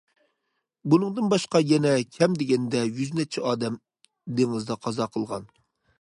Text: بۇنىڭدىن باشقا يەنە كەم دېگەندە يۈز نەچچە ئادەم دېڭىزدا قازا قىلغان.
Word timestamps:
بۇنىڭدىن 0.93 1.27
باشقا 1.33 1.61
يەنە 1.73 1.91
كەم 2.15 2.37
دېگەندە 2.43 2.83
يۈز 2.95 3.13
نەچچە 3.19 3.45
ئادەم 3.51 3.77
دېڭىزدا 4.41 4.79
قازا 4.87 5.09
قىلغان. 5.17 5.47